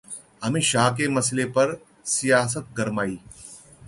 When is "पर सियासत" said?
1.57-2.73